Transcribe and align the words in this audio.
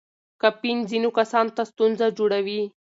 کافین 0.41 0.77
ځینو 0.89 1.09
کسانو 1.19 1.51
ته 1.57 1.63
ستونزه 1.71 2.05
جوړوي. 2.17 2.61